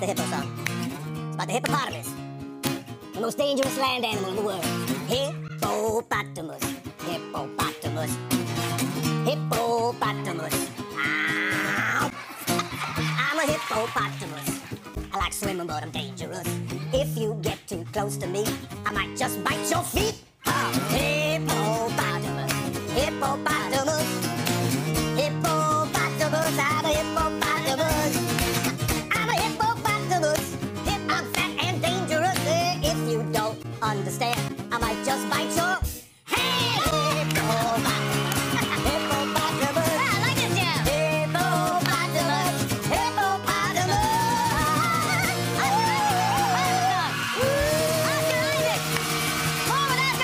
[0.00, 0.48] the hippo song.
[0.66, 2.08] It's about the hippopotamus,
[3.12, 4.64] the most dangerous land animal in the world.
[5.08, 6.64] Hippopotamus,
[7.04, 8.16] hippopotamus,
[9.26, 10.70] hippopotamus.
[13.18, 14.60] I'm a hippopotamus.
[15.12, 16.48] I like swimming, but I'm dangerous.
[16.94, 18.46] If you get too close to me,
[18.86, 20.14] I might just bite your feet.
[20.46, 22.52] Oh, hippopotamus,
[22.94, 23.69] hippopotamus.
[33.90, 34.38] understand.
[34.70, 35.78] I might just bite your
[36.24, 36.89] hand.